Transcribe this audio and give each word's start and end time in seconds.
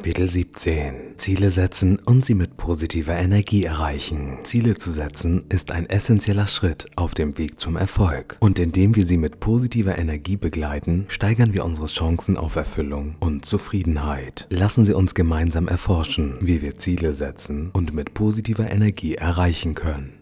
Kapitel 0.00 0.30
17. 0.30 1.18
Ziele 1.18 1.50
setzen 1.50 1.98
und 1.98 2.24
sie 2.24 2.32
mit 2.32 2.56
positiver 2.56 3.18
Energie 3.18 3.64
erreichen. 3.64 4.38
Ziele 4.44 4.74
zu 4.74 4.90
setzen 4.90 5.44
ist 5.50 5.72
ein 5.72 5.90
essentieller 5.90 6.46
Schritt 6.46 6.86
auf 6.96 7.12
dem 7.12 7.36
Weg 7.36 7.60
zum 7.60 7.76
Erfolg. 7.76 8.38
Und 8.40 8.58
indem 8.58 8.96
wir 8.96 9.04
sie 9.04 9.18
mit 9.18 9.40
positiver 9.40 9.98
Energie 9.98 10.38
begleiten, 10.38 11.04
steigern 11.08 11.52
wir 11.52 11.66
unsere 11.66 11.86
Chancen 11.86 12.38
auf 12.38 12.56
Erfüllung 12.56 13.16
und 13.20 13.44
Zufriedenheit. 13.44 14.46
Lassen 14.48 14.84
Sie 14.84 14.94
uns 14.94 15.14
gemeinsam 15.14 15.68
erforschen, 15.68 16.38
wie 16.40 16.62
wir 16.62 16.78
Ziele 16.78 17.12
setzen 17.12 17.68
und 17.74 17.92
mit 17.92 18.14
positiver 18.14 18.72
Energie 18.72 19.16
erreichen 19.16 19.74
können. 19.74 20.19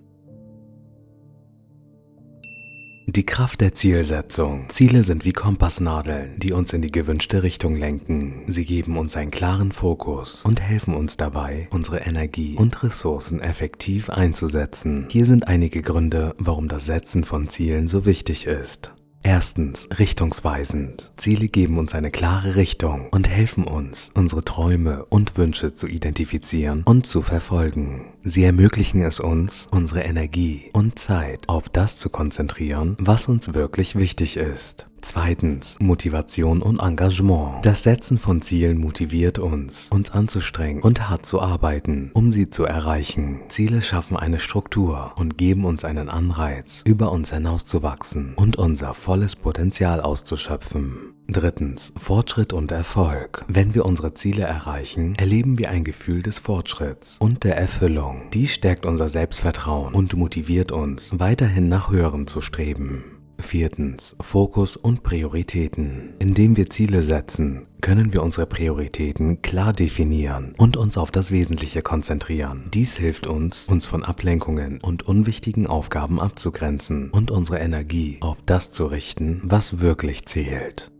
Die 3.10 3.24
Kraft 3.24 3.62
der 3.62 3.72
Zielsetzung. 3.72 4.66
Ziele 4.68 5.02
sind 5.02 5.24
wie 5.24 5.32
Kompassnadeln, 5.32 6.38
die 6.38 6.52
uns 6.52 6.74
in 6.74 6.82
die 6.82 6.92
gewünschte 6.92 7.42
Richtung 7.42 7.74
lenken. 7.74 8.42
Sie 8.48 8.66
geben 8.66 8.98
uns 8.98 9.16
einen 9.16 9.30
klaren 9.30 9.72
Fokus 9.72 10.44
und 10.44 10.60
helfen 10.60 10.92
uns 10.92 11.16
dabei, 11.16 11.68
unsere 11.70 12.00
Energie 12.00 12.54
und 12.58 12.82
Ressourcen 12.82 13.40
effektiv 13.40 14.10
einzusetzen. 14.10 15.06
Hier 15.08 15.24
sind 15.24 15.48
einige 15.48 15.80
Gründe, 15.80 16.34
warum 16.36 16.68
das 16.68 16.84
Setzen 16.84 17.24
von 17.24 17.48
Zielen 17.48 17.88
so 17.88 18.04
wichtig 18.04 18.44
ist. 18.44 18.92
Erstens, 19.22 19.88
richtungsweisend. 19.98 21.12
Ziele 21.16 21.48
geben 21.48 21.78
uns 21.78 21.94
eine 21.94 22.10
klare 22.10 22.56
Richtung 22.56 23.08
und 23.10 23.28
helfen 23.28 23.64
uns, 23.64 24.10
unsere 24.14 24.44
Träume 24.44 25.04
und 25.06 25.36
Wünsche 25.36 25.72
zu 25.74 25.86
identifizieren 25.86 26.82
und 26.84 27.06
zu 27.06 27.22
verfolgen. 27.22 28.06
Sie 28.22 28.44
ermöglichen 28.44 29.02
es 29.02 29.20
uns, 29.20 29.66
unsere 29.70 30.02
Energie 30.02 30.70
und 30.72 30.98
Zeit 30.98 31.48
auf 31.48 31.68
das 31.68 31.96
zu 31.96 32.10
konzentrieren, 32.10 32.96
was 32.98 33.28
uns 33.28 33.54
wirklich 33.54 33.96
wichtig 33.96 34.36
ist. 34.36 34.87
Zweitens, 35.00 35.78
Motivation 35.80 36.62
und 36.62 36.80
Engagement. 36.80 37.64
Das 37.64 37.82
Setzen 37.82 38.18
von 38.18 38.42
Zielen 38.42 38.78
motiviert 38.78 39.38
uns, 39.38 39.88
uns 39.90 40.10
anzustrengen 40.10 40.82
und 40.82 41.08
hart 41.08 41.24
zu 41.24 41.40
arbeiten, 41.40 42.10
um 42.14 42.30
sie 42.30 42.50
zu 42.50 42.64
erreichen. 42.64 43.40
Ziele 43.48 43.82
schaffen 43.82 44.16
eine 44.16 44.40
Struktur 44.40 45.12
und 45.16 45.38
geben 45.38 45.64
uns 45.64 45.84
einen 45.84 46.08
Anreiz, 46.08 46.82
über 46.84 47.12
uns 47.12 47.32
hinauszuwachsen 47.32 48.34
und 48.34 48.56
unser 48.56 48.94
volles 48.94 49.36
Potenzial 49.36 50.00
auszuschöpfen. 50.00 51.14
Drittens, 51.30 51.92
Fortschritt 51.98 52.54
und 52.54 52.72
Erfolg. 52.72 53.42
Wenn 53.48 53.74
wir 53.74 53.84
unsere 53.84 54.14
Ziele 54.14 54.44
erreichen, 54.44 55.14
erleben 55.16 55.58
wir 55.58 55.68
ein 55.68 55.84
Gefühl 55.84 56.22
des 56.22 56.38
Fortschritts 56.38 57.18
und 57.20 57.44
der 57.44 57.58
Erfüllung. 57.58 58.22
Dies 58.32 58.54
stärkt 58.54 58.86
unser 58.86 59.10
Selbstvertrauen 59.10 59.94
und 59.94 60.16
motiviert 60.16 60.72
uns, 60.72 61.12
weiterhin 61.18 61.68
nach 61.68 61.90
Höherem 61.90 62.26
zu 62.26 62.40
streben. 62.40 63.17
Viertens, 63.40 64.16
Fokus 64.20 64.76
und 64.76 65.02
Prioritäten. 65.02 66.14
Indem 66.18 66.56
wir 66.56 66.68
Ziele 66.68 67.02
setzen, 67.02 67.66
können 67.80 68.12
wir 68.12 68.22
unsere 68.22 68.46
Prioritäten 68.46 69.40
klar 69.42 69.72
definieren 69.72 70.54
und 70.58 70.76
uns 70.76 70.98
auf 70.98 71.10
das 71.10 71.30
Wesentliche 71.30 71.82
konzentrieren. 71.82 72.64
Dies 72.74 72.96
hilft 72.96 73.26
uns, 73.26 73.68
uns 73.68 73.86
von 73.86 74.04
Ablenkungen 74.04 74.80
und 74.80 75.04
unwichtigen 75.04 75.66
Aufgaben 75.66 76.20
abzugrenzen 76.20 77.10
und 77.10 77.30
unsere 77.30 77.58
Energie 77.58 78.18
auf 78.20 78.38
das 78.44 78.70
zu 78.72 78.86
richten, 78.86 79.40
was 79.44 79.80
wirklich 79.80 80.26
zählt. 80.26 80.90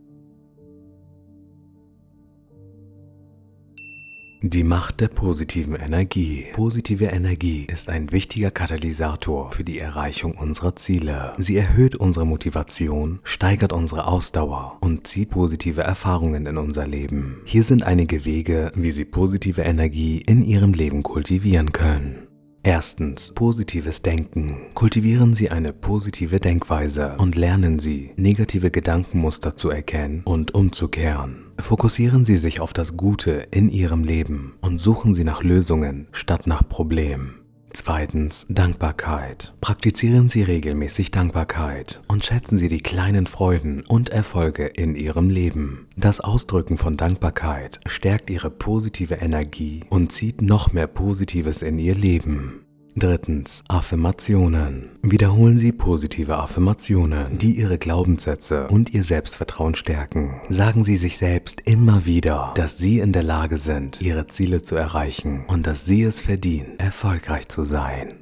Die 4.41 4.63
Macht 4.63 5.01
der 5.01 5.09
positiven 5.09 5.75
Energie. 5.75 6.45
Positive 6.53 7.03
Energie 7.07 7.65
ist 7.65 7.89
ein 7.89 8.13
wichtiger 8.13 8.51
Katalysator 8.51 9.51
für 9.51 9.65
die 9.65 9.79
Erreichung 9.79 10.35
unserer 10.35 10.77
Ziele. 10.77 11.33
Sie 11.37 11.57
erhöht 11.57 11.95
unsere 11.95 12.25
Motivation, 12.25 13.19
steigert 13.23 13.73
unsere 13.73 14.07
Ausdauer 14.07 14.77
und 14.79 15.05
zieht 15.07 15.31
positive 15.31 15.81
Erfahrungen 15.81 16.45
in 16.45 16.57
unser 16.57 16.87
Leben. 16.87 17.41
Hier 17.43 17.63
sind 17.63 17.83
einige 17.83 18.23
Wege, 18.23 18.71
wie 18.75 18.91
Sie 18.91 19.03
positive 19.03 19.63
Energie 19.63 20.19
in 20.25 20.41
Ihrem 20.41 20.71
Leben 20.71 21.03
kultivieren 21.03 21.73
können. 21.73 22.29
Erstens, 22.63 23.33
positives 23.33 24.03
Denken. 24.03 24.57
Kultivieren 24.73 25.33
Sie 25.33 25.49
eine 25.49 25.73
positive 25.73 26.39
Denkweise 26.39 27.15
und 27.17 27.35
lernen 27.35 27.79
Sie, 27.79 28.11
negative 28.15 28.71
Gedankenmuster 28.71 29.57
zu 29.57 29.69
erkennen 29.69 30.21
und 30.23 30.53
umzukehren. 30.53 31.48
Fokussieren 31.59 32.25
Sie 32.25 32.37
sich 32.37 32.61
auf 32.61 32.73
das 32.73 32.95
Gute 32.95 33.47
in 33.51 33.69
Ihrem 33.69 34.03
Leben 34.03 34.55
und 34.61 34.79
suchen 34.79 35.13
Sie 35.13 35.23
nach 35.23 35.43
Lösungen 35.43 36.07
statt 36.11 36.47
nach 36.47 36.67
Problemen. 36.67 37.35
Zweitens 37.71 38.47
Dankbarkeit. 38.49 39.53
Praktizieren 39.61 40.27
Sie 40.29 40.41
regelmäßig 40.41 41.11
Dankbarkeit 41.11 42.01
und 42.07 42.25
schätzen 42.25 42.57
Sie 42.57 42.67
die 42.67 42.81
kleinen 42.81 43.27
Freuden 43.27 43.83
und 43.87 44.09
Erfolge 44.09 44.65
in 44.65 44.95
Ihrem 44.95 45.29
Leben. 45.29 45.87
Das 45.95 46.19
Ausdrücken 46.19 46.77
von 46.77 46.97
Dankbarkeit 46.97 47.79
stärkt 47.85 48.29
Ihre 48.29 48.49
positive 48.49 49.15
Energie 49.15 49.81
und 49.89 50.11
zieht 50.11 50.41
noch 50.41 50.73
mehr 50.73 50.87
Positives 50.87 51.61
in 51.61 51.77
Ihr 51.77 51.95
Leben. 51.95 52.65
Drittens, 52.99 53.63
Affirmationen. 53.69 54.89
Wiederholen 55.01 55.57
Sie 55.57 55.71
positive 55.71 56.37
Affirmationen, 56.37 57.37
die 57.37 57.51
Ihre 57.51 57.77
Glaubenssätze 57.77 58.67
und 58.67 58.93
Ihr 58.93 59.05
Selbstvertrauen 59.05 59.73
stärken. 59.75 60.41
Sagen 60.49 60.83
Sie 60.83 60.97
sich 60.97 61.17
selbst 61.17 61.61
immer 61.63 62.05
wieder, 62.05 62.51
dass 62.55 62.77
Sie 62.77 62.99
in 62.99 63.13
der 63.13 63.23
Lage 63.23 63.55
sind, 63.55 64.01
Ihre 64.01 64.27
Ziele 64.27 64.63
zu 64.63 64.75
erreichen 64.75 65.45
und 65.47 65.65
dass 65.65 65.85
Sie 65.85 66.03
es 66.03 66.19
verdienen, 66.19 66.77
erfolgreich 66.77 67.47
zu 67.47 67.63
sein. 67.63 68.15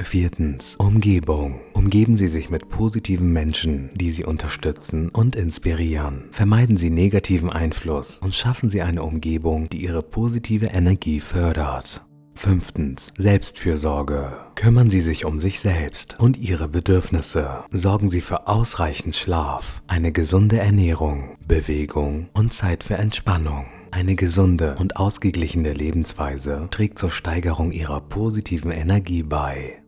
Viertens, 0.00 0.76
Umgebung. 0.76 1.60
Umgeben 1.74 2.16
Sie 2.16 2.28
sich 2.28 2.48
mit 2.48 2.70
positiven 2.70 3.34
Menschen, 3.34 3.90
die 3.92 4.12
Sie 4.12 4.24
unterstützen 4.24 5.10
und 5.10 5.36
inspirieren. 5.36 6.24
Vermeiden 6.30 6.78
Sie 6.78 6.88
negativen 6.88 7.50
Einfluss 7.50 8.18
und 8.20 8.34
schaffen 8.34 8.70
Sie 8.70 8.80
eine 8.80 9.02
Umgebung, 9.02 9.68
die 9.68 9.82
Ihre 9.82 10.02
positive 10.02 10.68
Energie 10.68 11.20
fördert. 11.20 12.02
Fünftens. 12.34 13.12
Selbstfürsorge. 13.16 14.32
Kümmern 14.54 14.90
Sie 14.90 15.00
sich 15.00 15.24
um 15.24 15.38
sich 15.38 15.60
selbst 15.60 16.18
und 16.18 16.36
Ihre 16.38 16.68
Bedürfnisse. 16.68 17.64
Sorgen 17.70 18.10
Sie 18.10 18.20
für 18.20 18.46
ausreichend 18.48 19.14
Schlaf, 19.14 19.82
eine 19.86 20.12
gesunde 20.12 20.58
Ernährung, 20.58 21.36
Bewegung 21.46 22.28
und 22.32 22.52
Zeit 22.52 22.84
für 22.84 22.94
Entspannung. 22.94 23.66
Eine 23.90 24.14
gesunde 24.14 24.76
und 24.78 24.96
ausgeglichene 24.96 25.72
Lebensweise 25.72 26.68
trägt 26.70 26.98
zur 26.98 27.10
Steigerung 27.10 27.72
Ihrer 27.72 28.00
positiven 28.00 28.70
Energie 28.70 29.22
bei. 29.22 29.79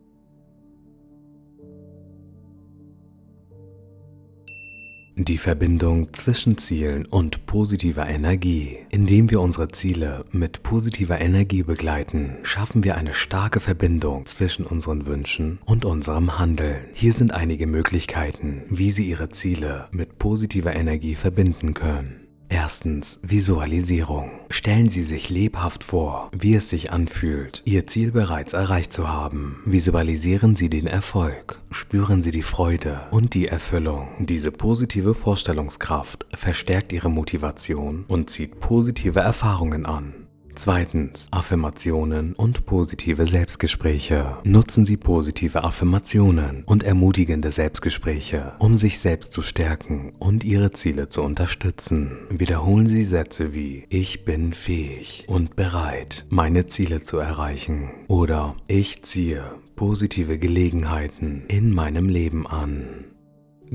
Die 5.15 5.37
Verbindung 5.37 6.11
zwischen 6.13 6.57
Zielen 6.57 7.05
und 7.05 7.45
positiver 7.45 8.07
Energie. 8.07 8.79
Indem 8.89 9.29
wir 9.29 9.41
unsere 9.41 9.67
Ziele 9.67 10.25
mit 10.31 10.63
positiver 10.63 11.21
Energie 11.21 11.61
begleiten, 11.61 12.37
schaffen 12.41 12.83
wir 12.83 12.97
eine 12.97 13.13
starke 13.13 13.59
Verbindung 13.59 14.25
zwischen 14.25 14.65
unseren 14.65 15.05
Wünschen 15.05 15.59
und 15.65 15.85
unserem 15.85 16.39
Handeln. 16.39 16.77
Hier 16.93 17.13
sind 17.13 17.31
einige 17.31 17.67
Möglichkeiten, 17.67 18.63
wie 18.69 18.91
Sie 18.91 19.07
Ihre 19.07 19.29
Ziele 19.29 19.87
mit 19.91 20.17
positiver 20.17 20.75
Energie 20.75 21.13
verbinden 21.13 21.75
können. 21.75 22.22
Erstens 22.49 23.19
Visualisierung. 23.23 24.31
Stellen 24.49 24.89
Sie 24.89 25.01
sich 25.01 25.29
lebhaft 25.29 25.83
vor, 25.83 26.29
wie 26.31 26.55
es 26.55 26.69
sich 26.69 26.91
anfühlt, 26.91 27.61
Ihr 27.65 27.87
Ziel 27.87 28.11
bereits 28.11 28.53
erreicht 28.53 28.93
zu 28.93 29.09
haben. 29.09 29.61
Visualisieren 29.65 30.55
Sie 30.55 30.69
den 30.69 30.87
Erfolg. 30.87 31.59
Spüren 31.71 32.21
Sie 32.21 32.31
die 32.31 32.43
Freude 32.43 33.01
und 33.11 33.33
die 33.33 33.47
Erfüllung. 33.47 34.07
Diese 34.19 34.51
positive 34.51 35.15
Vorstellungskraft 35.15 36.25
verstärkt 36.33 36.93
Ihre 36.93 37.09
Motivation 37.09 38.05
und 38.07 38.29
zieht 38.29 38.59
positive 38.59 39.19
Erfahrungen 39.19 39.85
an. 39.85 40.22
Zweitens, 40.55 41.27
Affirmationen 41.31 42.33
und 42.33 42.65
positive 42.65 43.25
Selbstgespräche. 43.25 44.37
Nutzen 44.43 44.85
Sie 44.85 44.97
positive 44.97 45.63
Affirmationen 45.63 46.63
und 46.65 46.83
ermutigende 46.83 47.51
Selbstgespräche, 47.51 48.53
um 48.59 48.75
sich 48.75 48.99
selbst 48.99 49.33
zu 49.33 49.41
stärken 49.41 50.13
und 50.19 50.43
Ihre 50.43 50.71
Ziele 50.71 51.09
zu 51.09 51.21
unterstützen. 51.21 52.17
Wiederholen 52.29 52.87
Sie 52.87 53.03
Sätze 53.03 53.53
wie 53.53 53.85
Ich 53.89 54.25
bin 54.25 54.53
fähig 54.53 55.25
und 55.27 55.55
bereit, 55.55 56.25
meine 56.29 56.67
Ziele 56.67 57.01
zu 57.01 57.17
erreichen 57.17 57.91
oder 58.07 58.55
Ich 58.67 59.03
ziehe 59.03 59.43
positive 59.75 60.37
Gelegenheiten 60.37 61.43
in 61.47 61.73
meinem 61.73 62.07
Leben 62.07 62.47
an. 62.47 63.05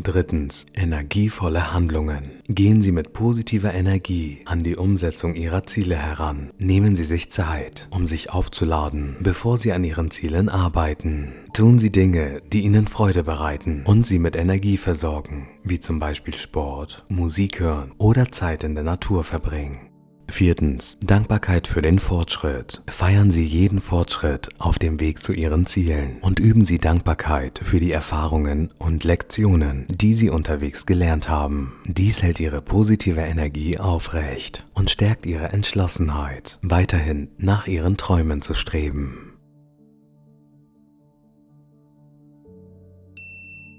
Drittens, 0.01 0.65
energievolle 0.75 1.73
Handlungen. 1.73 2.41
Gehen 2.47 2.83
Sie 2.83 2.93
mit 2.93 3.13
positiver 3.13 3.75
Energie 3.75 4.43
an 4.45 4.63
die 4.63 4.77
Umsetzung 4.77 5.35
Ihrer 5.35 5.65
Ziele 5.65 5.97
heran. 5.97 6.51
Nehmen 6.57 6.95
Sie 6.95 7.03
sich 7.03 7.31
Zeit, 7.31 7.89
um 7.91 8.07
sich 8.07 8.31
aufzuladen, 8.31 9.17
bevor 9.19 9.57
Sie 9.57 9.73
an 9.73 9.83
Ihren 9.83 10.13
Zielen 10.13 10.49
arbeiten. 10.49 11.33
Tun 11.53 11.81
Sie 11.81 11.91
Dinge, 11.91 12.41
die 12.53 12.65
Ihnen 12.65 12.87
Freude 12.87 13.25
bereiten 13.25 13.83
und 13.87 14.07
Sie 14.07 14.21
mit 14.21 14.37
Energie 14.37 14.77
versorgen, 14.77 15.49
wie 15.65 15.81
zum 15.81 15.99
Beispiel 15.99 16.35
Sport, 16.35 17.05
Musik 17.09 17.59
hören 17.59 17.91
oder 17.99 18.31
Zeit 18.31 18.63
in 18.63 18.77
der 18.77 18.85
Natur 18.85 19.25
verbringen. 19.25 19.88
Viertens. 20.31 20.97
Dankbarkeit 21.05 21.67
für 21.67 21.83
den 21.83 21.99
Fortschritt. 21.99 22.83
Feiern 22.87 23.31
Sie 23.31 23.45
jeden 23.45 23.81
Fortschritt 23.81 24.49
auf 24.59 24.79
dem 24.79 25.01
Weg 25.01 25.21
zu 25.23 25.33
Ihren 25.33 25.67
Zielen 25.67 26.19
und 26.21 26.39
üben 26.39 26.65
Sie 26.65 26.79
Dankbarkeit 26.79 27.61
für 27.63 27.81
die 27.81 27.93
Erfahrungen 27.93 28.71
und 28.79 29.05
Lektionen, 29.05 29.87
die 29.89 30.15
Sie 30.15 30.31
unterwegs 30.31 30.87
gelernt 30.87 31.29
haben. 31.29 31.75
Dies 31.87 32.23
hält 32.23 32.41
Ihre 32.41 32.63
positive 32.63 33.21
Energie 33.21 33.79
aufrecht 33.79 34.65
und 34.75 34.91
stärkt 34.91 35.27
Ihre 35.27 35.49
Entschlossenheit, 35.49 36.59
weiterhin 36.63 37.29
nach 37.39 37.67
Ihren 37.67 37.97
Träumen 37.97 38.43
zu 38.43 38.55
streben. 38.55 39.28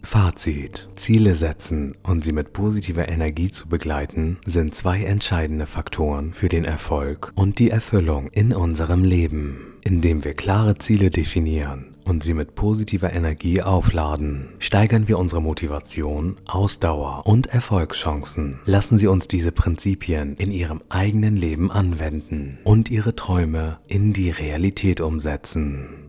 Fazit. 0.10 0.90
Ziele 0.96 1.36
setzen 1.36 1.96
und 2.02 2.24
sie 2.24 2.32
mit 2.32 2.52
positiver 2.52 3.08
Energie 3.08 3.52
zu 3.52 3.70
begleiten, 3.70 4.40
sind 4.44 4.74
zwei 4.74 5.04
entscheidende 5.04 5.68
Faktoren 5.68 6.32
für 6.32 6.50
den 6.50 6.66
Erfolg 6.66 7.32
und 7.36 7.60
die 7.60 7.70
Erfüllung 7.70 8.28
in 8.30 8.52
unserem 8.52 9.04
Leben. 9.04 9.78
Indem 9.84 10.26
wir 10.26 10.34
klare 10.34 10.80
Ziele 10.80 11.12
definieren 11.12 11.94
und 12.06 12.24
sie 12.24 12.34
mit 12.34 12.56
positiver 12.56 13.14
Energie 13.14 13.62
aufladen, 13.62 14.50
steigern 14.58 15.08
wir 15.08 15.20
unsere 15.20 15.44
Motivation, 15.44 16.38
Ausdauer 16.48 17.28
und 17.28 17.46
Erfolgschancen. 17.46 18.58
Lassen 18.66 18.98
Sie 18.98 19.06
uns 19.06 19.28
diese 19.28 19.52
Prinzipien 19.52 20.36
in 20.38 20.50
Ihrem 20.52 20.82
eigenen 20.90 21.38
Leben 21.38 21.70
anwenden 21.70 22.58
und 22.64 22.90
Ihre 22.90 23.16
Träume 23.16 23.78
in 23.88 24.12
die 24.14 24.32
Realität 24.32 25.02
umsetzen. 25.02 26.09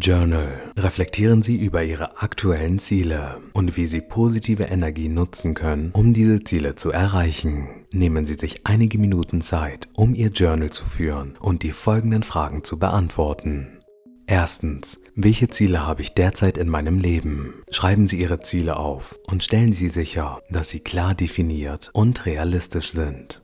Journal. 0.00 0.72
Reflektieren 0.76 1.42
Sie 1.42 1.56
über 1.56 1.82
Ihre 1.82 2.22
aktuellen 2.22 2.78
Ziele 2.78 3.40
und 3.52 3.76
wie 3.76 3.86
Sie 3.86 4.00
positive 4.00 4.64
Energie 4.64 5.08
nutzen 5.08 5.54
können, 5.54 5.90
um 5.92 6.14
diese 6.14 6.42
Ziele 6.44 6.74
zu 6.74 6.90
erreichen. 6.90 7.68
Nehmen 7.90 8.26
Sie 8.26 8.34
sich 8.34 8.66
einige 8.66 8.98
Minuten 8.98 9.40
Zeit, 9.40 9.88
um 9.94 10.14
Ihr 10.14 10.28
Journal 10.28 10.70
zu 10.70 10.84
führen 10.84 11.36
und 11.40 11.62
die 11.62 11.72
folgenden 11.72 12.22
Fragen 12.22 12.64
zu 12.64 12.78
beantworten. 12.78 13.78
Erstens, 14.26 15.00
welche 15.14 15.48
Ziele 15.48 15.86
habe 15.86 16.02
ich 16.02 16.12
derzeit 16.12 16.58
in 16.58 16.68
meinem 16.68 16.98
Leben? 16.98 17.54
Schreiben 17.70 18.06
Sie 18.06 18.20
Ihre 18.20 18.40
Ziele 18.40 18.76
auf 18.76 19.18
und 19.26 19.42
stellen 19.42 19.72
Sie 19.72 19.88
sicher, 19.88 20.42
dass 20.50 20.68
sie 20.68 20.80
klar 20.80 21.14
definiert 21.14 21.88
und 21.94 22.26
realistisch 22.26 22.90
sind. 22.90 23.42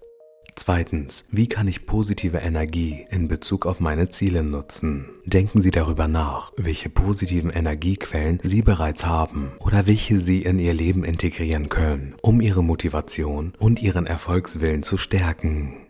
Zweitens, 0.56 1.24
wie 1.30 1.48
kann 1.48 1.66
ich 1.66 1.84
positive 1.84 2.38
Energie 2.38 3.04
in 3.10 3.28
Bezug 3.28 3.66
auf 3.66 3.80
meine 3.80 4.08
Ziele 4.08 4.44
nutzen? 4.44 5.06
Denken 5.24 5.60
Sie 5.60 5.70
darüber 5.70 6.06
nach, 6.06 6.52
welche 6.56 6.88
positiven 6.88 7.50
Energiequellen 7.50 8.40
Sie 8.42 8.62
bereits 8.62 9.04
haben 9.04 9.52
oder 9.58 9.86
welche 9.86 10.20
Sie 10.20 10.42
in 10.42 10.58
Ihr 10.58 10.74
Leben 10.74 11.04
integrieren 11.04 11.68
können, 11.68 12.14
um 12.22 12.40
Ihre 12.40 12.62
Motivation 12.62 13.52
und 13.58 13.82
Ihren 13.82 14.06
Erfolgswillen 14.06 14.82
zu 14.82 14.96
stärken. 14.96 15.84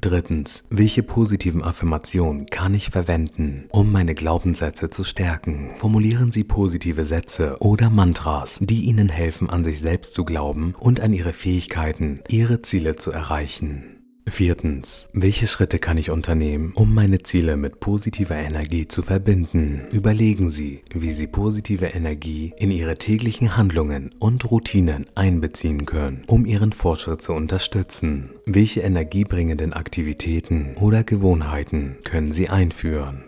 Drittens, 0.00 0.64
welche 0.68 1.02
positiven 1.02 1.62
Affirmationen 1.62 2.46
kann 2.46 2.74
ich 2.74 2.90
verwenden, 2.90 3.64
um 3.70 3.90
meine 3.90 4.14
Glaubenssätze 4.14 4.90
zu 4.90 5.04
stärken? 5.04 5.70
Formulieren 5.76 6.30
Sie 6.30 6.44
positive 6.44 7.04
Sätze 7.04 7.56
oder 7.60 7.88
Mantras, 7.88 8.58
die 8.60 8.82
Ihnen 8.82 9.08
helfen, 9.08 9.48
an 9.48 9.64
sich 9.64 9.80
selbst 9.80 10.14
zu 10.14 10.24
glauben 10.24 10.74
und 10.78 11.00
an 11.00 11.12
Ihre 11.12 11.32
Fähigkeiten, 11.32 12.20
Ihre 12.28 12.62
Ziele 12.62 12.96
zu 12.96 13.10
erreichen. 13.10 13.95
Viertens. 14.28 15.08
Welche 15.12 15.46
Schritte 15.46 15.78
kann 15.78 15.98
ich 15.98 16.10
unternehmen, 16.10 16.72
um 16.74 16.92
meine 16.92 17.22
Ziele 17.22 17.56
mit 17.56 17.80
positiver 17.80 18.36
Energie 18.36 18.88
zu 18.88 19.02
verbinden? 19.02 19.82
Überlegen 19.92 20.50
Sie, 20.50 20.82
wie 20.92 21.12
Sie 21.12 21.26
positive 21.26 21.86
Energie 21.86 22.52
in 22.58 22.70
Ihre 22.70 22.98
täglichen 22.98 23.56
Handlungen 23.56 24.10
und 24.18 24.50
Routinen 24.50 25.06
einbeziehen 25.14 25.86
können, 25.86 26.24
um 26.26 26.44
Ihren 26.44 26.72
Fortschritt 26.72 27.22
zu 27.22 27.32
unterstützen. 27.32 28.30
Welche 28.46 28.80
energiebringenden 28.80 29.72
Aktivitäten 29.72 30.74
oder 30.80 31.04
Gewohnheiten 31.04 31.96
können 32.04 32.32
Sie 32.32 32.48
einführen? 32.48 33.25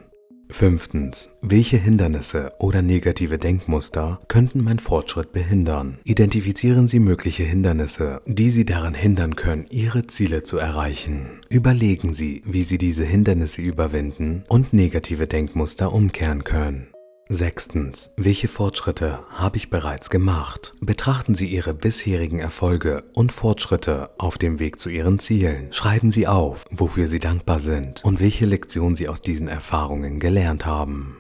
Fünftens. 0.51 1.31
Welche 1.41 1.77
Hindernisse 1.77 2.53
oder 2.59 2.83
negative 2.83 3.39
Denkmuster 3.39 4.21
könnten 4.29 4.63
meinen 4.63 4.79
Fortschritt 4.79 5.33
behindern? 5.33 5.99
Identifizieren 6.05 6.89
Sie 6.89 6.99
mögliche 6.99 7.45
Hindernisse, 7.45 8.23
die 8.27 8.51
Sie 8.51 8.65
daran 8.65 8.95
hindern 8.95 9.37
können, 9.37 9.67
Ihre 9.71 10.07
Ziele 10.07 10.43
zu 10.43 10.59
erreichen. 10.59 11.41
Überlegen 11.49 12.13
Sie, 12.13 12.43
wie 12.45 12.63
Sie 12.63 12.79
diese 12.79 13.05
Hindernisse 13.05 13.63
überwinden 13.63 14.45
und 14.49 14.73
negative 14.73 15.27
Denkmuster 15.27 15.93
umkehren 15.93 16.45
können. 16.45 16.89
Sechstens. 17.31 18.11
Welche 18.17 18.49
Fortschritte 18.49 19.19
habe 19.31 19.59
ich 19.59 19.69
bereits 19.69 20.09
gemacht? 20.09 20.75
Betrachten 20.81 21.35
Sie 21.35 21.47
Ihre 21.47 21.75
bisherigen 21.75 22.39
Erfolge 22.39 23.05
und 23.13 23.33
Fortschritte 23.33 24.09
auf 24.17 24.39
dem 24.39 24.61
Weg 24.61 24.79
zu 24.79 24.89
Ihren 24.89 25.19
Zielen. 25.19 25.71
Schreiben 25.71 26.11
Sie 26.11 26.27
auf, 26.27 26.65
wofür 26.71 27.07
Sie 27.07 27.21
dankbar 27.21 27.59
sind 27.59 28.03
und 28.03 28.21
welche 28.21 28.47
Lektion 28.47 28.95
Sie 28.95 29.09
aus 29.09 29.21
diesen 29.21 29.47
Erfahrungen 29.47 30.21
gelernt 30.21 30.65
haben. 30.65 31.18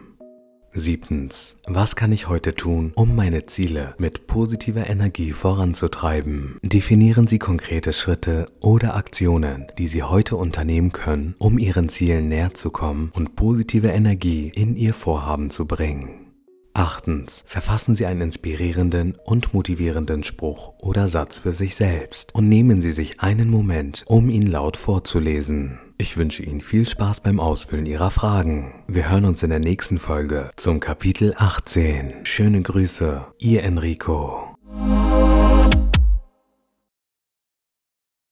Siebtens. 0.78 1.56
Was 1.66 1.96
kann 1.96 2.12
ich 2.12 2.28
heute 2.28 2.54
tun, 2.54 2.92
um 2.94 3.14
meine 3.14 3.46
Ziele 3.46 3.94
mit 3.98 4.26
positiver 4.26 4.88
Energie 4.88 5.32
voranzutreiben? 5.32 6.58
Definieren 6.62 7.26
Sie 7.26 7.38
konkrete 7.38 7.92
Schritte 7.92 8.46
oder 8.60 8.96
Aktionen, 8.96 9.66
die 9.76 9.88
Sie 9.88 10.02
heute 10.02 10.36
unternehmen 10.36 10.92
können, 10.92 11.34
um 11.38 11.58
Ihren 11.58 11.88
Zielen 11.88 12.28
näher 12.28 12.54
zu 12.54 12.70
kommen 12.70 13.10
und 13.14 13.36
positive 13.36 13.88
Energie 13.88 14.50
in 14.54 14.76
Ihr 14.76 14.94
Vorhaben 14.94 15.50
zu 15.50 15.66
bringen. 15.66 16.28
Achtens. 16.75 17.42
Verfassen 17.44 17.96
Sie 17.96 18.06
einen 18.06 18.20
inspirierenden 18.20 19.16
und 19.25 19.52
motivierenden 19.52 20.22
Spruch 20.22 20.75
oder 20.78 21.08
Satz 21.08 21.40
für 21.40 21.50
sich 21.50 21.75
selbst 21.75 22.32
und 22.36 22.48
nehmen 22.48 22.80
Sie 22.80 22.92
sich 22.92 23.19
einen 23.20 23.50
Moment, 23.50 24.04
um 24.06 24.30
ihn 24.30 24.46
laut 24.46 24.76
vorzulesen. 24.76 25.80
Ich 26.00 26.17
wünsche 26.17 26.45
Ihnen 26.45 26.61
viel 26.61 26.89
Spaß 26.89 27.25
beim 27.25 27.41
Ausfüllen 27.41 27.85
Ihrer 27.85 28.12
Fragen. 28.12 28.85
Wir 28.87 29.11
hören 29.11 29.25
uns 29.25 29.43
in 29.43 29.50
der 29.50 29.59
nächsten 29.59 29.99
Folge 29.99 30.49
zum 30.55 30.79
Kapitel 30.79 31.35
18. 31.37 32.25
Schöne 32.25 32.62
Grüße, 32.62 33.27
Ihr 33.41 33.65
Enrico. 33.65 34.56